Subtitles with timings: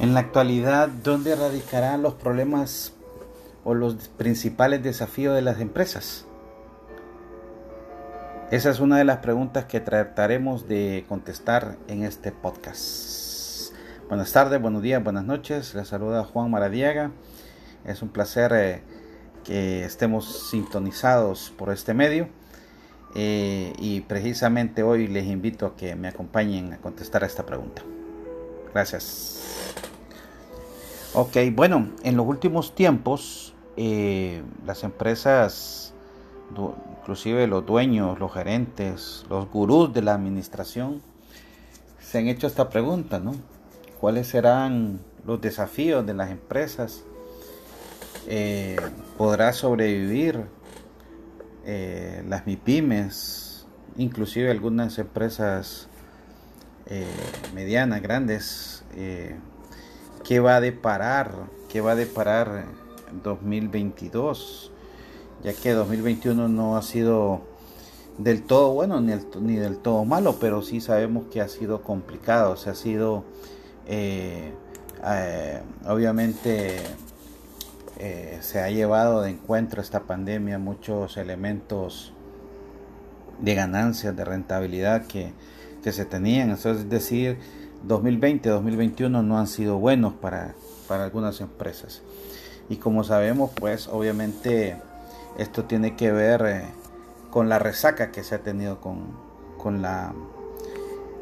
[0.00, 2.92] En la actualidad, ¿dónde radicarán los problemas
[3.64, 6.24] o los principales desafíos de las empresas?
[8.52, 13.72] Esa es una de las preguntas que trataremos de contestar en este podcast.
[14.08, 15.74] Buenas tardes, buenos días, buenas noches.
[15.74, 17.10] Les saluda Juan Maradiaga.
[17.84, 18.82] Es un placer eh,
[19.42, 22.28] que estemos sintonizados por este medio.
[23.16, 27.82] Eh, y precisamente hoy les invito a que me acompañen a contestar a esta pregunta.
[28.72, 29.38] Gracias.
[31.14, 35.94] Ok, bueno, en los últimos tiempos eh, las empresas,
[37.00, 41.00] inclusive los dueños, los gerentes, los gurús de la administración,
[41.98, 43.32] se han hecho esta pregunta, ¿no?
[43.98, 47.04] ¿Cuáles serán los desafíos de las empresas?
[48.26, 48.76] Eh,
[49.16, 50.44] ¿Podrá sobrevivir
[51.64, 55.88] eh, las MIPIMES, inclusive algunas empresas
[57.54, 58.84] medianas, grandes?
[60.28, 61.32] Qué va a deparar,
[61.70, 62.66] qué va a deparar
[63.24, 64.70] 2022,
[65.42, 67.40] ya que 2021 no ha sido
[68.18, 72.68] del todo bueno ni, del todo malo, pero sí sabemos que ha sido complicado, se
[72.68, 73.24] ha sido
[73.86, 74.52] eh,
[75.02, 76.76] eh, obviamente
[77.98, 82.12] eh, se ha llevado de encuentro esta pandemia muchos elementos
[83.40, 85.32] de ganancias, de rentabilidad que,
[85.82, 87.38] que se tenían, eso es decir,
[87.84, 90.54] 2020 2021 no han sido buenos para,
[90.88, 92.02] algunas empresas.
[92.68, 94.76] Y como sabemos, pues obviamente
[95.38, 96.64] esto tiene que ver eh,
[97.30, 100.12] con la resaca que se ha tenido con, la,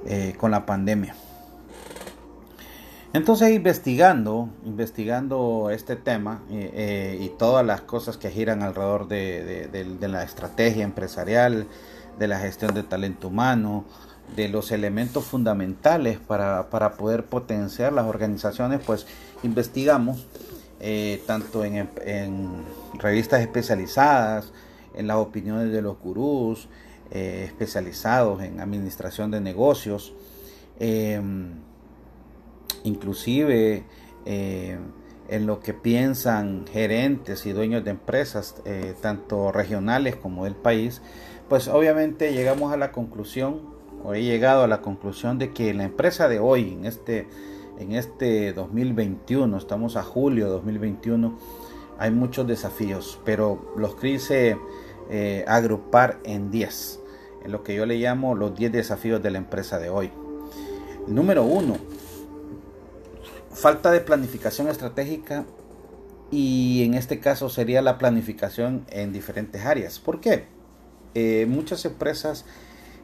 [0.07, 1.15] eh, con la pandemia.
[3.13, 10.09] Entonces investigando, investigando este tema eh, y todas las cosas que giran alrededor de, de,
[10.09, 11.67] la estrategia empresarial,
[12.19, 13.85] de la gestión de talento humano,
[14.35, 19.07] de los elementos fundamentales para, poder potenciar las organizaciones, pues
[19.43, 20.27] investigamos
[20.81, 21.89] eh, tanto en,
[22.98, 24.53] revistas especializadas,
[24.95, 26.69] en las opiniones de los gurús,
[27.11, 30.13] eh, especializados en administración de negocios,
[30.81, 31.53] em,
[32.85, 33.85] inclusive
[34.25, 34.79] eh,
[35.29, 38.55] en lo que piensan gerentes y dueños de empresas,
[39.01, 41.03] tanto regionales como del país,
[41.48, 43.76] pues obviamente llegamos a la conclusión
[44.14, 47.27] he llegado a la conclusión de que la empresa de hoy, en este,
[47.78, 51.39] en este 2021, estamos a julio de 2021,
[51.98, 54.58] hay muchos desafíos, pero los quise
[55.11, 57.00] eh, agrupar en 10,
[57.44, 60.11] en lo que yo le llamo los 10 desafíos de la empresa de hoy.
[61.06, 61.77] Número 1,
[63.52, 65.46] falta de planificación estratégica
[66.30, 69.98] y en este caso sería la planificación en diferentes áreas.
[69.98, 70.46] ¿Por qué?
[71.14, 72.44] Eh, muchas empresas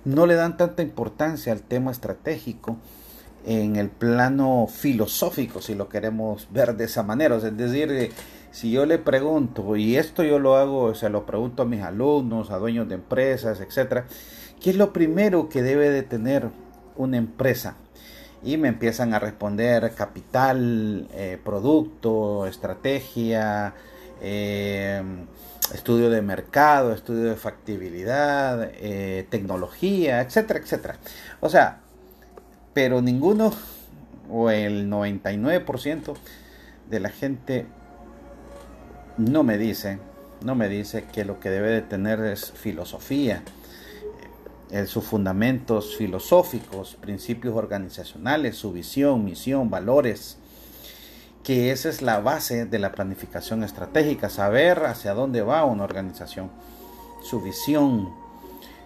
[0.04, 2.76] no le dan tanta importancia al tema estratégico
[3.44, 7.36] en el plano filosófico, si lo queremos ver de esa manera.
[7.36, 8.10] es decir, eh,
[8.50, 12.50] si yo le pregunto, y esto yo lo hago, se lo pregunto a mis alumnos,
[12.50, 14.06] a dueños de empresas, etcétera,
[14.60, 16.50] ¿qué es lo primero que debe de tener
[16.96, 17.76] una empresa?
[18.44, 23.74] Y me empiezan a responder capital, eh, producto, estrategia,
[24.25, 25.03] eh,
[25.75, 30.97] estudio de mercado, estudio de factibilidad, eh, tecnología, etcétera, etcétera.
[31.41, 31.81] O sea,
[32.72, 33.53] pero ninguno
[34.31, 36.15] o el 99%
[36.88, 37.66] de la gente
[39.19, 39.99] no me dice,
[40.44, 43.43] no me dice que lo que debe de tener es filosofía,
[44.71, 50.38] eh, sus fundamentos filosóficos, principios organizacionales, su visión, misión, valores,
[51.42, 56.50] que esa es la base de la planificación estratégica, saber hacia dónde va una organización,
[57.22, 58.14] su visión,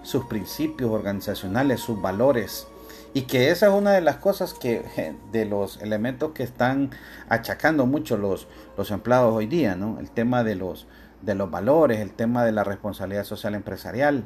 [0.03, 2.67] sus principios organizacionales, sus valores.
[3.13, 6.91] Y que esa es una de las cosas que, de los elementos que están
[7.29, 8.47] achacando mucho los,
[8.77, 9.99] los empleados hoy día, ¿no?
[9.99, 10.87] El tema de los,
[11.23, 14.25] de los valores, el tema de la responsabilidad social empresarial.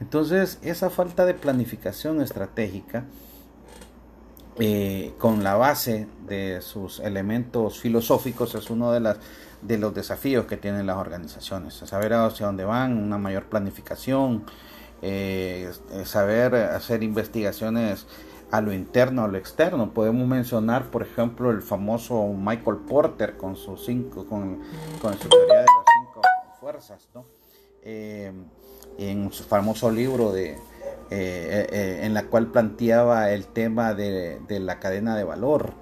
[0.00, 3.04] Entonces, esa falta de planificación estratégica
[4.58, 9.18] eh, con la base de sus elementos filosóficos es uno de, las,
[9.62, 14.44] de los desafíos que tienen las organizaciones, saber hacia dónde van, una mayor planificación,
[15.00, 15.72] eh,
[16.04, 18.06] saber hacer investigaciones
[18.52, 19.92] a lo interno, a lo externo.
[19.94, 24.60] Podemos mencionar, por ejemplo, el famoso Michael Porter con, sus cinco, con,
[25.00, 26.20] con su teoría de las cinco
[26.60, 27.24] fuerzas, ¿no?
[27.82, 28.30] Eh,
[28.98, 30.58] en su famoso libro de
[31.14, 35.74] eh, eh, en la cual planteaba el tema de, la cadena de valor,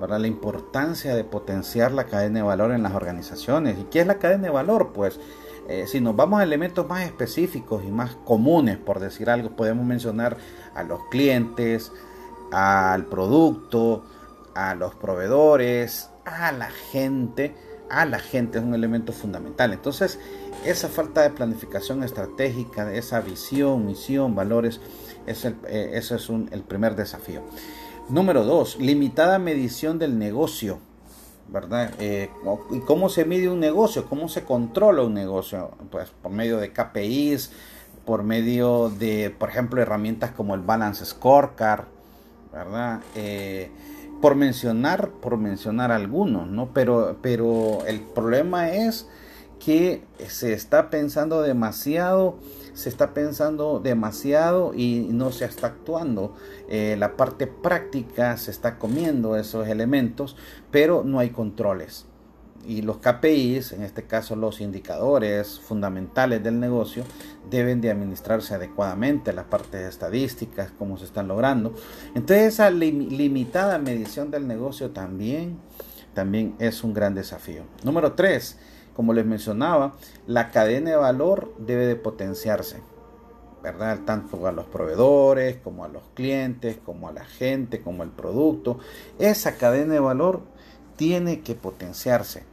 [0.00, 3.78] la importancia de potenciar la cadena de valor en las organizaciones.
[3.78, 4.92] ¿Y qué es la cadena de valor?
[4.94, 5.20] Pues
[5.68, 9.84] eh, si nos vamos a elementos más específicos y más comunes, por decir algo, podemos
[9.84, 10.38] mencionar
[10.74, 11.92] a los clientes,
[12.50, 14.02] al producto,
[14.54, 17.54] a los proveedores, a la gente,
[17.90, 19.74] a la gente es un elemento fundamental.
[19.74, 20.18] Entonces,
[20.64, 24.80] esa falta de planificación estratégica, esa visión, misión, valores,
[25.26, 25.54] es eh,
[25.94, 27.42] ese es el primer desafío.
[28.08, 30.78] Número dos, limitada medición del negocio.
[31.48, 31.92] ¿Verdad?
[31.98, 32.30] Eh,
[32.70, 34.06] ¿Y cómo se mide un negocio?
[34.08, 35.72] ¿Cómo se controla un negocio?
[35.90, 37.50] Pues por medio de KPIs,
[38.04, 41.86] por medio de, por ejemplo, herramientas como el Balance Scorecard,
[42.52, 43.00] ¿verdad?
[43.16, 43.68] Eh,
[44.20, 46.68] por mencionar, por mencionar algunos, ¿no?
[46.72, 49.08] Pero, pero el problema es
[49.64, 52.38] que se está pensando demasiado,
[52.74, 56.34] se está pensando demasiado y no se está actuando.
[56.68, 60.36] Eh, la parte práctica se está comiendo esos elementos,
[60.72, 62.06] pero no hay controles
[62.66, 67.04] y los KPIs, en este caso los indicadores fundamentales del negocio,
[67.48, 71.74] deben de administrarse adecuadamente, las partes estadísticas, cómo se están logrando.
[72.14, 75.58] Entonces esa limitada medición del negocio también,
[76.14, 77.62] también es un gran desafío.
[77.82, 78.58] Número tres,
[79.00, 79.94] como les mencionaba,
[80.26, 82.82] la cadena de valor debe de potenciarse.
[83.62, 84.00] ¿verdad?
[84.04, 88.78] Tanto a los proveedores, como a los clientes, como a la gente, como al producto.
[89.18, 90.42] Esa cadena de valor
[90.96, 92.44] tiene que potenciarse.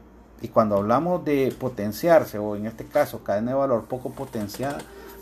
[0.42, 4.78] Y cuando hablamos de potenciarse, o en este caso cadena de valor poco potenciada,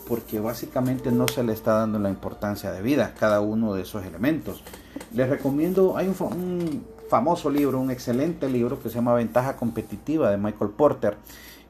[0.07, 3.81] porque básicamente no se le está dando la importancia de vida a cada uno de
[3.81, 4.63] esos elementos.
[5.11, 10.35] Les recomiendo, hay un, famoso libro, un excelente libro que se llama Ventaja Competitiva de
[10.35, 11.17] Michael Porter,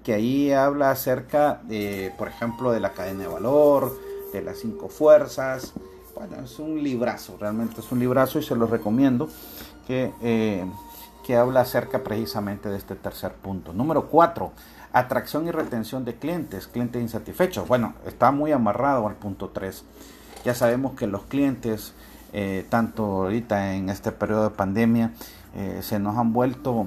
[0.04, 3.96] que ahí habla acerca, de, por ejemplo, de la cadena de valor,
[4.34, 5.74] de las cinco fuerzas.
[6.16, 9.30] Bueno, es un librazo, realmente es un librazo y se lo recomiendo
[9.86, 10.66] que eh,
[11.24, 13.72] que habla acerca precisamente de este tercer punto.
[13.72, 14.52] Número cuatro,
[14.94, 17.68] atracción y retención de clientes, clientes insatisfechos.
[17.68, 19.84] Bueno, está muy amarrado al punto 3.
[20.44, 21.94] Ya sabemos que los clientes,
[22.38, 25.14] eh, tanto ahorita en este periodo de pandemia,
[25.56, 26.86] eh, se nos han vuelto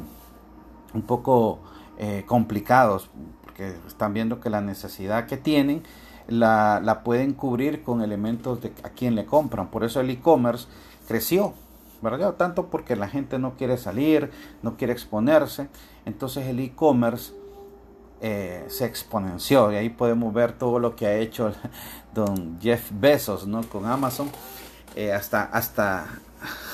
[0.93, 1.61] un poco
[1.97, 3.09] eh, complicados,
[3.43, 5.85] porque están viendo que la necesidad que tienen
[6.27, 9.69] la, pueden cubrir con elementos de a quien le compran.
[9.69, 10.69] Por eso el e-commerce
[11.07, 11.55] creció
[12.03, 12.35] ¿verdad?
[12.35, 14.31] Tanto porque la gente no quiere salir,
[14.63, 15.69] no quiere exponerse,
[16.05, 17.33] entonces el e-commerce
[18.21, 21.53] se exponenció y ahí podemos ver todo lo que ha hecho
[22.15, 23.63] don Jeff Bezos, ¿no?
[23.63, 24.31] Con Amazon,
[24.99, 26.09] eh, hasta, hasta,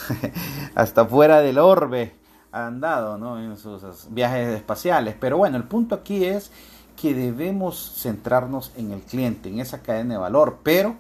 [0.75, 2.15] hasta fuera del orbe
[2.53, 3.39] ha andado, ¿no?
[3.39, 5.15] En sus viajes espaciales.
[5.21, 6.51] Pero bueno, el punto aquí es
[6.97, 10.97] que debemos centrarnos en el cliente, en esa cadena de valor, pero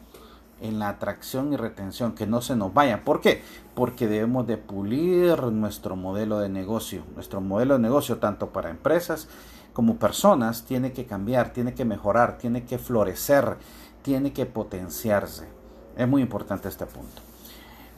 [0.60, 3.04] en la atracción y retención, que no se nos vaya.
[3.04, 3.42] ¿Por qué?
[3.74, 7.04] Porque debemos de pulir nuestro modelo de negocio.
[7.14, 9.28] Nuestro modelo de negocio, tanto para empresas
[9.72, 13.56] como personas, tiene que cambiar, tiene que mejorar, tiene que florecer,
[14.02, 15.53] tiene que potenciarse.
[15.96, 17.22] Es muy importante este punto.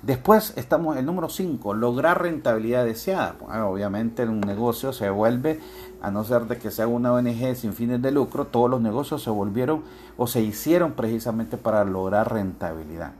[0.03, 3.35] Después estamos el número 5, lograr rentabilidad deseada.
[3.65, 5.59] obviamente un negocio se vuelve,
[6.03, 9.23] a no ser de que sea una ONG sin fines de lucro, todos los negocios
[9.23, 9.83] se volvieron
[10.17, 13.13] o se hicieron precisamente para lograr rentabilidad.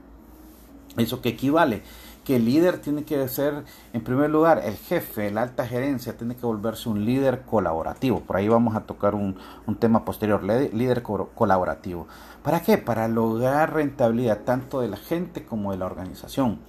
[0.95, 1.81] ¿Eso que equivale?
[2.27, 3.63] Que el líder tiene que ser,
[3.93, 8.19] en primer lugar, el jefe, la alta gerencia, tiene que volverse un líder colaborativo.
[8.19, 12.05] Por ahí vamos a tocar un, un tema posterior, líder colaborativo.
[12.43, 12.77] ¿Para qué?
[12.77, 16.59] Para lograr rentabilidad tanto de la gente como de la organización.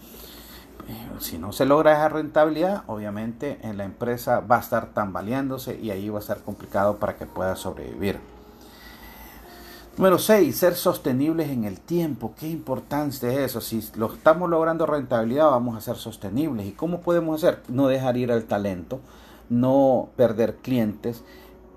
[0.89, 5.77] Eh, si no se logra esa rentabilidad, obviamente en la empresa va a estar tambaleándose
[5.79, 8.38] y ahí va a ser complicado para que pueda sobrevivir.
[9.99, 12.33] Número 6, ser sostenibles en el tiempo.
[12.39, 13.61] Qué importante es eso.
[13.61, 16.69] Si lo estamos logrando rentabilidad, vamos a ser sostenibles.
[16.69, 17.63] ¿Y cómo podemos hacer?
[17.67, 19.01] No dejar ir al talento,
[19.49, 21.25] no perder clientes,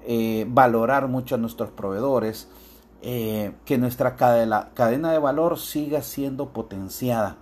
[0.06, 2.48] eh, valorar mucho a nuestros proveedores,
[3.01, 7.38] eh, que nuestra cadena de valor siga siendo potenciada.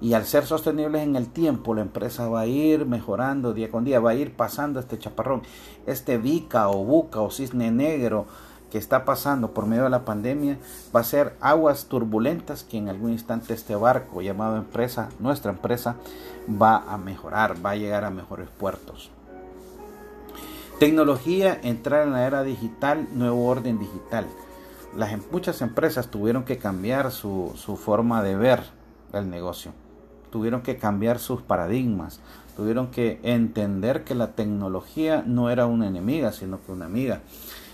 [0.00, 3.84] Y al ser sostenibles en el tiempo, la empresa va a ir mejorando día con
[3.84, 5.42] día, va a ir pasando este chaparrón,
[5.86, 8.26] este bica o buca o cisne negro
[8.70, 10.58] que está pasando por medio de la pandemia,
[10.94, 15.96] va a ser aguas turbulentas que en algún instante este barco llamado empresa, nuestra empresa,
[16.50, 19.10] va a mejorar, va a llegar a mejores puertos.
[20.78, 24.26] Tecnología, entrar en la era digital, nuevo orden digital
[24.96, 28.62] las, em, muchas empresas tuvieron que cambiar su, su forma de ver
[29.12, 29.72] el negocio,
[30.30, 32.20] tuvieron que cambiar sus paradigmas,
[32.56, 37.20] tuvieron que entender que la tecnología no era una enemiga, sino que una amiga.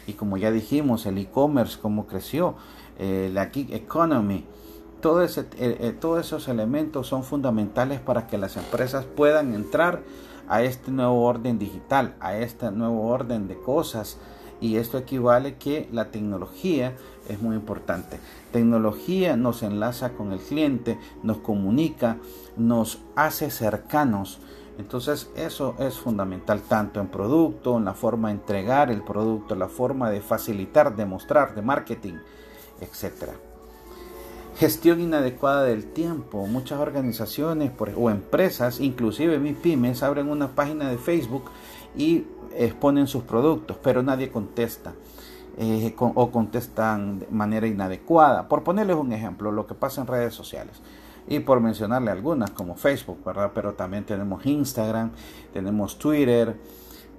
[0.07, 2.55] Y como ya dijimos, el e-commerce, cómo creció,
[2.99, 4.45] eh, la gig economy,
[5.05, 10.03] eh, eh, todos esos elementos son fundamentales para que las empresas puedan entrar
[10.49, 14.19] a este nuevo orden digital, a este nuevo orden de cosas,
[14.61, 16.95] y esto equivale que la tecnología
[17.29, 18.21] es muy importante.
[18.53, 22.19] Tecnología nos enlaza con el cliente, nos comunica,
[22.57, 24.39] nos hace cercanos
[24.79, 29.69] Entonces eso es fundamental tanto en producto, en la forma de entregar el producto, la
[29.69, 32.15] forma de facilitar, de mostrar, de marketing,
[32.81, 33.33] etc.
[34.57, 36.47] Gestión inadecuada del tiempo.
[36.47, 41.45] Muchas organizaciones o empresas, inclusive mis pymes, abren una página de Facebook
[41.97, 42.25] y
[42.55, 44.95] exponen sus productos, pero nadie contesta.
[45.59, 48.49] Eh, o contestan de manera inadecuada.
[48.49, 50.81] Por ponerles un ejemplo, lo que pasa en redes sociales
[51.29, 53.53] y por mencionarle algunas como Facebook, ¿verdad?
[53.55, 55.13] Pero también tenemos Instagram,
[55.53, 56.57] tenemos Twitter,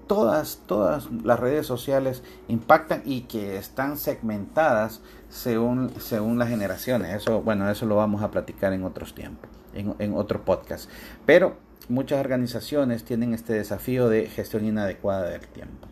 [0.08, 7.16] todas, todas las redes sociales impactan y que están segmentadas según, según las generaciones.
[7.16, 10.90] Eso, bueno, eso lo vamos a platicar en otros tiempos, en, en otro podcast.
[11.26, 11.56] Pero
[11.90, 15.88] muchas organizaciones tienen este desafío de gestión inadecuada del tiempo.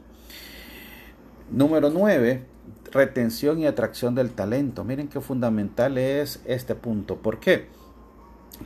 [1.49, 2.45] Número 9,
[2.91, 4.83] retención y atracción del talento.
[4.83, 7.17] Miren qué fundamental es este punto.
[7.17, 7.67] ¿Por qué?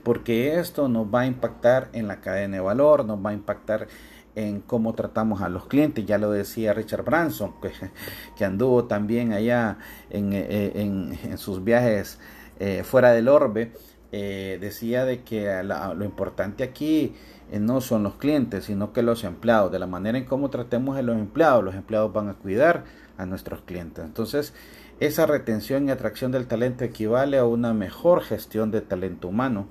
[0.03, 3.87] Porque esto nos va a impactar en la cadena de valor, nos va a impactar
[4.35, 6.05] en cómo tratamos a los clientes.
[6.05, 7.53] Ya lo decía Richard Branson,
[8.37, 9.77] que, anduvo también allá
[10.09, 12.19] en, eh, sus viajes
[12.59, 13.71] eh, fuera del orbe.
[14.11, 17.15] Eh, decía de que lo importante aquí
[17.51, 19.71] no son los clientes, sino que los empleados.
[19.71, 22.83] De la manera en cómo tratemos a los empleados, los empleados van a cuidar
[23.17, 24.03] a nuestros clientes.
[24.05, 24.53] Entonces,
[24.99, 29.67] esa retención y atracción del talento equivale a una mejor gestión de talento humano,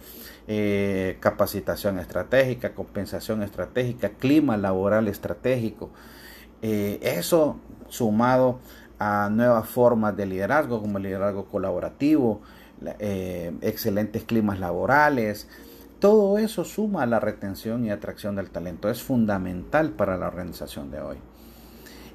[0.46, 5.90] eh, capacitación estratégica, compensación estratégica, clima laboral estratégico.
[6.62, 8.60] Eh, eso sumado
[8.98, 12.42] a nuevas formas de liderazgo como el liderazgo colaborativo,
[12.98, 15.48] eh, excelentes climas laborales,
[16.00, 18.90] todo eso suma a la retención y atracción del talento.
[18.90, 21.16] Es fundamental para la organización de hoy.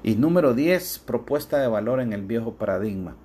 [0.02, 3.16] Y número 10, propuesta de valor en el viejo paradigma.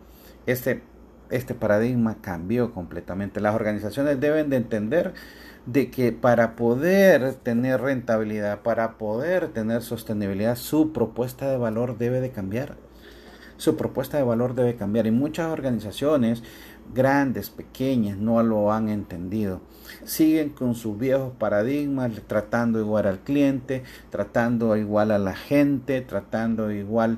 [0.46, 0.84] Este,
[1.30, 3.40] este paradigma cambió completamente.
[3.40, 5.14] Las organizaciones deben de entender
[5.66, 12.22] de que para poder tener rentabilidad, para poder tener sostenibilidad, su propuesta de valor debe
[12.22, 12.76] de cambiar.
[13.58, 15.08] Su propuesta de valor debe cambiar.
[15.08, 16.44] Y muchas organizaciones
[16.94, 19.62] grandes, pequeñas, no lo han entendido.
[20.04, 26.72] Siguen con sus viejos paradigmas, tratando igual al cliente, tratando igual a la gente, tratando
[26.72, 27.18] igual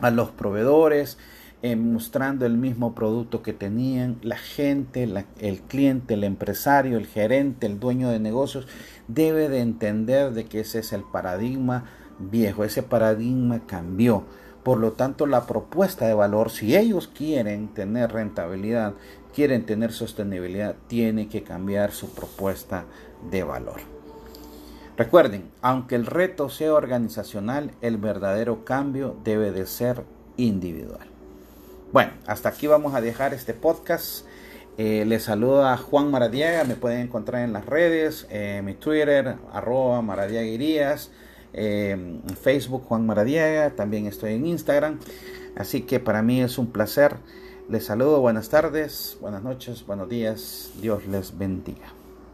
[0.00, 1.18] a los proveedores,
[1.62, 4.18] eh, mostrando el mismo producto que tenían.
[4.22, 5.08] La gente,
[5.40, 8.66] el cliente, el empresario, el gerente, el dueño de negocios,
[9.08, 11.84] debe de entender de que ese es el paradigma
[12.18, 14.24] viejo, ese paradigma cambió
[14.66, 18.94] por lo tanto, la propuesta de valor, si ellos quieren tener rentabilidad,
[19.32, 22.84] quieren tener sostenibilidad, tiene que cambiar su propuesta
[23.30, 23.76] de valor.
[24.96, 30.02] Recuerden, aunque el reto sea organizacional, el verdadero cambio debe de ser
[30.36, 31.06] individual.
[31.92, 34.26] Bueno, hasta aquí vamos a dejar este podcast.
[34.78, 40.02] Eh, les saluda Juan Maradiaga, me pueden encontrar en las redes, eh, mi Twitter, arroba
[42.40, 44.98] Facebook Juan Maradiaga, también estoy en Instagram.
[45.56, 47.16] Así que para mí es un placer.
[47.68, 50.70] Les saludo, buenas tardes, buenas noches, buenos días.
[50.80, 52.05] Dios les bendiga.